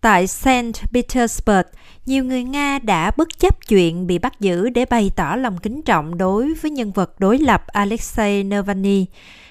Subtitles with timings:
[0.00, 1.66] Tại Saint Petersburg,
[2.06, 5.82] nhiều người Nga đã bất chấp chuyện bị bắt giữ để bày tỏ lòng kính
[5.82, 9.06] trọng đối với nhân vật đối lập Alexei Navalny.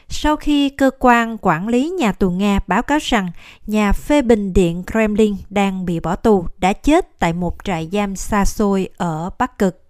[0.09, 3.31] Sau khi cơ quan quản lý nhà tù Nga báo cáo rằng
[3.67, 8.15] nhà phê bình điện Kremlin đang bị bỏ tù đã chết tại một trại giam
[8.15, 9.83] xa xôi ở Bắc Cực.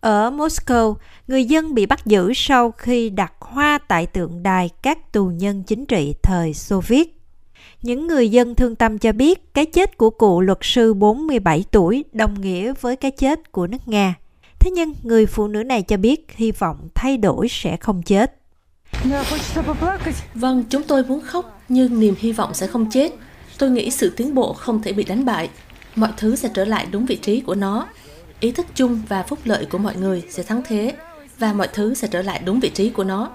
[0.00, 0.94] Ở Moscow,
[1.28, 5.62] người dân bị bắt giữ sau khi đặt hoa tại tượng đài các tù nhân
[5.62, 7.23] chính trị thời Xô Viết.
[7.82, 12.04] Những người dân thương tâm cho biết cái chết của cụ luật sư 47 tuổi
[12.12, 14.14] đồng nghĩa với cái chết của nước Nga.
[14.58, 18.36] Thế nhưng người phụ nữ này cho biết hy vọng thay đổi sẽ không chết.
[20.34, 23.12] Vâng, chúng tôi muốn khóc nhưng niềm hy vọng sẽ không chết.
[23.58, 25.50] Tôi nghĩ sự tiến bộ không thể bị đánh bại.
[25.96, 27.86] Mọi thứ sẽ trở lại đúng vị trí của nó.
[28.40, 30.92] Ý thức chung và phúc lợi của mọi người sẽ thắng thế
[31.38, 33.30] và mọi thứ sẽ trở lại đúng vị trí của nó.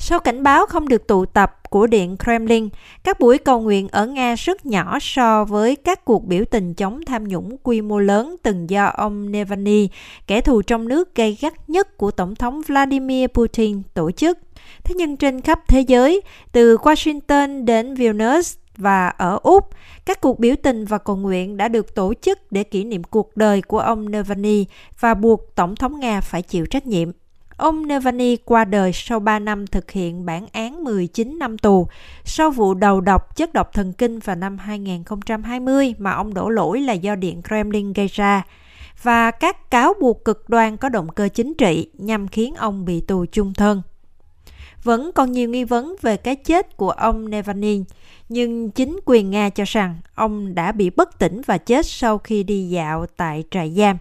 [0.00, 2.68] Sau cảnh báo không được tụ tập của Điện Kremlin,
[3.04, 7.00] các buổi cầu nguyện ở Nga rất nhỏ so với các cuộc biểu tình chống
[7.06, 9.88] tham nhũng quy mô lớn từng do ông Navalny,
[10.26, 14.38] kẻ thù trong nước gây gắt nhất của Tổng thống Vladimir Putin, tổ chức.
[14.84, 16.20] Thế nhưng trên khắp thế giới,
[16.52, 19.68] từ Washington đến Vilnius và ở Úc,
[20.06, 23.36] các cuộc biểu tình và cầu nguyện đã được tổ chức để kỷ niệm cuộc
[23.36, 24.66] đời của ông Navalny
[25.00, 27.10] và buộc Tổng thống Nga phải chịu trách nhiệm.
[27.58, 31.88] Ông Navalny qua đời sau 3 năm thực hiện bản án 19 năm tù
[32.24, 36.80] sau vụ đầu độc chất độc thần kinh vào năm 2020 mà ông đổ lỗi
[36.80, 38.42] là do Điện Kremlin gây ra
[39.02, 43.00] và các cáo buộc cực đoan có động cơ chính trị nhằm khiến ông bị
[43.00, 43.82] tù chung thân.
[44.84, 47.84] Vẫn còn nhiều nghi vấn về cái chết của ông Navalny,
[48.28, 52.42] nhưng chính quyền Nga cho rằng ông đã bị bất tỉnh và chết sau khi
[52.42, 53.96] đi dạo tại trại giam.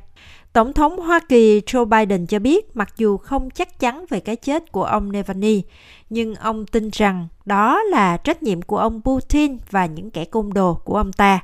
[0.58, 4.36] Tổng thống Hoa Kỳ Joe Biden cho biết mặc dù không chắc chắn về cái
[4.36, 5.64] chết của ông Navalny,
[6.10, 10.50] nhưng ông tin rằng đó là trách nhiệm của ông Putin và những kẻ côn
[10.54, 11.40] đồ của ông ta.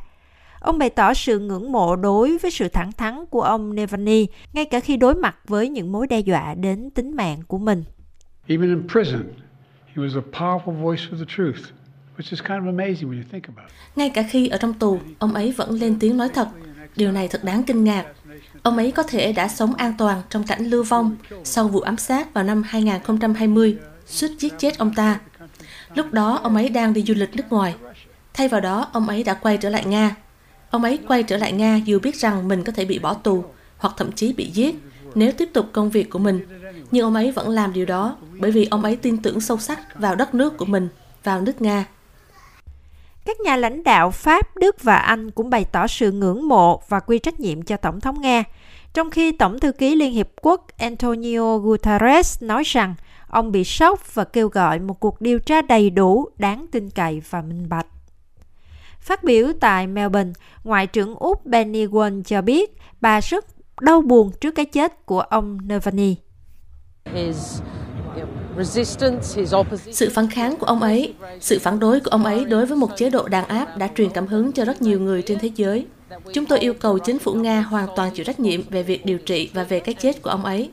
[0.60, 4.66] Ông bày tỏ sự ngưỡng mộ đối với sự thẳng thắn của ông Navalny, ngay
[4.66, 7.84] cả khi đối mặt với những mối đe dọa đến tính mạng của mình.
[8.48, 9.24] Even in prison,
[9.94, 11.74] he was a powerful voice for the truth.
[13.96, 16.48] Ngay cả khi ở trong tù, ông ấy vẫn lên tiếng nói thật.
[16.96, 18.06] Điều này thật đáng kinh ngạc.
[18.64, 21.98] Ông ấy có thể đã sống an toàn trong cảnh lưu vong sau vụ ám
[21.98, 25.20] sát vào năm 2020, suýt giết chết ông ta.
[25.96, 27.76] Lúc đó, ông ấy đang đi du lịch nước ngoài.
[28.34, 30.16] Thay vào đó, ông ấy đã quay trở lại Nga.
[30.70, 33.44] Ông ấy quay trở lại Nga dù biết rằng mình có thể bị bỏ tù
[33.78, 34.76] hoặc thậm chí bị giết
[35.16, 36.40] nếu tiếp tục công việc của mình.
[36.92, 40.00] Nhưng ông ấy vẫn làm điều đó bởi vì ông ấy tin tưởng sâu sắc
[40.00, 40.88] vào đất nước của mình,
[41.24, 41.86] vào nước Nga.
[43.26, 47.00] Các nhà lãnh đạo Pháp, Đức và Anh cũng bày tỏ sự ngưỡng mộ và
[47.00, 48.44] quy trách nhiệm cho Tổng thống Nga,
[48.94, 52.96] trong khi Tổng thư ký Liên Hiệp Quốc Antonio Guterres nói rằng
[53.28, 57.22] ông bị sốc và kêu gọi một cuộc điều tra đầy đủ, đáng tin cậy
[57.30, 57.88] và minh bạch.
[59.00, 60.34] Phát biểu tại Melbourne,
[60.64, 63.46] Ngoại trưởng Úc Benny Wong cho biết bà rất
[63.82, 66.16] đau buồn trước cái chết của ông Navalny.
[69.92, 72.90] Sự phản kháng của ông ấy, sự phản đối của ông ấy đối với một
[72.98, 75.86] chế độ đàn áp đã truyền cảm hứng cho rất nhiều người trên thế giới.
[76.34, 79.18] Chúng tôi yêu cầu chính phủ Nga hoàn toàn chịu trách nhiệm về việc điều
[79.18, 80.72] trị và về cái chết của ông ấy.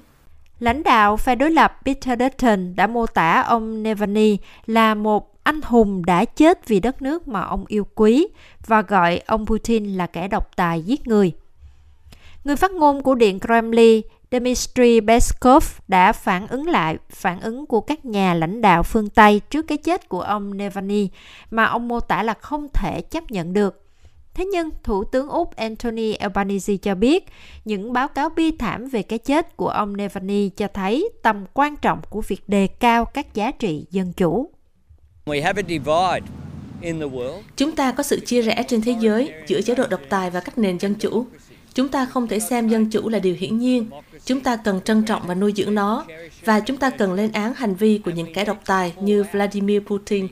[0.60, 5.60] Lãnh đạo phe đối lập Peter Dutton đã mô tả ông Navalny là một anh
[5.62, 8.26] hùng đã chết vì đất nước mà ông yêu quý
[8.66, 11.32] và gọi ông Putin là kẻ độc tài giết người.
[12.44, 14.00] Người phát ngôn của Điện Kremlin
[14.32, 19.40] Dmitry Peskov đã phản ứng lại phản ứng của các nhà lãnh đạo phương Tây
[19.50, 21.08] trước cái chết của ông Navalny
[21.50, 23.84] mà ông mô tả là không thể chấp nhận được.
[24.34, 27.28] Thế nhưng, Thủ tướng Úc Anthony Albanese cho biết
[27.64, 31.76] những báo cáo bi thảm về cái chết của ông Navalny cho thấy tầm quan
[31.76, 34.50] trọng của việc đề cao các giá trị dân chủ.
[37.56, 40.40] Chúng ta có sự chia rẽ trên thế giới giữa chế độ độc tài và
[40.40, 41.26] các nền dân chủ.
[41.80, 43.90] Chúng ta không thể xem dân chủ là điều hiển nhiên.
[44.24, 46.04] Chúng ta cần trân trọng và nuôi dưỡng nó,
[46.44, 49.82] và chúng ta cần lên án hành vi của những kẻ độc tài như Vladimir
[49.82, 50.28] Putin.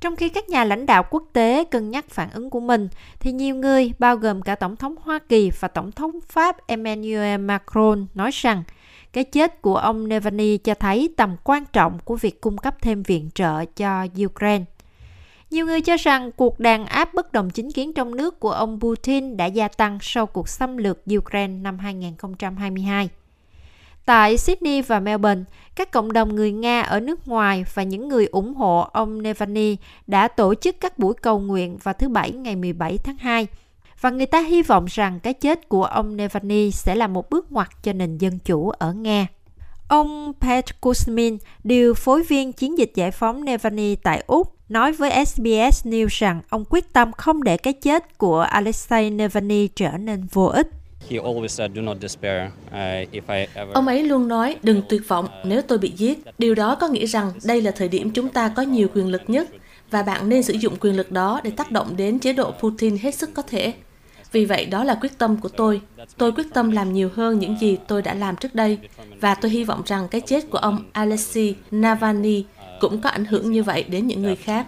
[0.00, 2.88] Trong khi các nhà lãnh đạo quốc tế cân nhắc phản ứng của mình,
[3.20, 7.40] thì nhiều người, bao gồm cả Tổng thống Hoa Kỳ và Tổng thống Pháp Emmanuel
[7.40, 8.62] Macron, nói rằng
[9.12, 13.02] cái chết của ông Navalny cho thấy tầm quan trọng của việc cung cấp thêm
[13.02, 14.64] viện trợ cho Ukraine.
[15.54, 18.80] Nhiều người cho rằng cuộc đàn áp bất đồng chính kiến trong nước của ông
[18.80, 23.08] Putin đã gia tăng sau cuộc xâm lược Ukraine năm 2022.
[24.04, 25.42] Tại Sydney và Melbourne,
[25.74, 29.76] các cộng đồng người Nga ở nước ngoài và những người ủng hộ ông Navalny
[30.06, 33.46] đã tổ chức các buổi cầu nguyện vào thứ Bảy ngày 17 tháng 2.
[34.00, 37.52] Và người ta hy vọng rằng cái chết của ông Navalny sẽ là một bước
[37.52, 39.26] ngoặt cho nền dân chủ ở Nga.
[39.88, 45.24] Ông Pat Kuzmin, điều phối viên chiến dịch giải phóng Navalny tại Úc, nói với
[45.26, 50.26] SBS News rằng ông quyết tâm không để cái chết của Alexei Navalny trở nên
[50.32, 50.68] vô ích.
[53.72, 56.18] Ông ấy luôn nói, đừng tuyệt vọng nếu tôi bị giết.
[56.38, 59.22] Điều đó có nghĩa rằng đây là thời điểm chúng ta có nhiều quyền lực
[59.26, 59.48] nhất
[59.90, 62.96] và bạn nên sử dụng quyền lực đó để tác động đến chế độ Putin
[62.96, 63.74] hết sức có thể.
[64.32, 65.80] Vì vậy đó là quyết tâm của tôi.
[66.16, 68.78] Tôi quyết tâm làm nhiều hơn những gì tôi đã làm trước đây
[69.20, 72.44] và tôi hy vọng rằng cái chết của ông Alexei Navalny
[72.88, 74.66] cũng có ảnh hưởng như vậy đến những người khác.